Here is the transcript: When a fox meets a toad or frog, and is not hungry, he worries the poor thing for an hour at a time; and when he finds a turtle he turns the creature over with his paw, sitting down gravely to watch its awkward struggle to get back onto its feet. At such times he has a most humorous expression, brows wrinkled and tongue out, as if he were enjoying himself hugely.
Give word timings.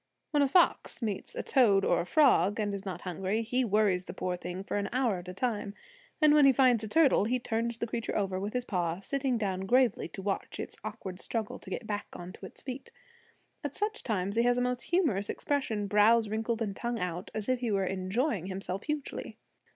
When 0.31 0.41
a 0.41 0.47
fox 0.47 1.03
meets 1.03 1.35
a 1.35 1.43
toad 1.43 1.85
or 1.85 2.03
frog, 2.05 2.59
and 2.59 2.73
is 2.73 2.87
not 2.87 3.01
hungry, 3.01 3.43
he 3.43 3.63
worries 3.63 4.05
the 4.05 4.15
poor 4.15 4.35
thing 4.35 4.63
for 4.63 4.77
an 4.77 4.89
hour 4.91 5.17
at 5.17 5.27
a 5.27 5.33
time; 5.35 5.75
and 6.19 6.33
when 6.33 6.47
he 6.47 6.51
finds 6.51 6.83
a 6.83 6.87
turtle 6.87 7.25
he 7.25 7.37
turns 7.37 7.77
the 7.77 7.85
creature 7.85 8.17
over 8.17 8.39
with 8.39 8.53
his 8.53 8.65
paw, 8.65 8.99
sitting 9.01 9.37
down 9.37 9.67
gravely 9.67 10.07
to 10.07 10.23
watch 10.23 10.59
its 10.59 10.75
awkward 10.83 11.19
struggle 11.19 11.59
to 11.59 11.69
get 11.69 11.85
back 11.85 12.07
onto 12.13 12.47
its 12.47 12.63
feet. 12.63 12.89
At 13.63 13.75
such 13.75 14.01
times 14.01 14.35
he 14.37 14.41
has 14.41 14.57
a 14.57 14.61
most 14.61 14.81
humorous 14.81 15.29
expression, 15.29 15.85
brows 15.85 16.29
wrinkled 16.29 16.63
and 16.63 16.75
tongue 16.75 16.97
out, 16.99 17.29
as 17.35 17.47
if 17.47 17.59
he 17.59 17.69
were 17.69 17.85
enjoying 17.85 18.47
himself 18.47 18.81
hugely. 18.85 19.37